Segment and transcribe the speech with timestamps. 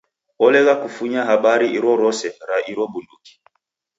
[0.45, 3.33] Olegha kufunya habari irorose ra iro bunduki.